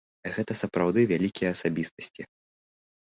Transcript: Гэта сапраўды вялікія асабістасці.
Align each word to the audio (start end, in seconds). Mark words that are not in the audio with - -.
Гэта 0.35 0.51
сапраўды 0.61 0.99
вялікія 1.13 1.49
асабістасці. 1.59 2.21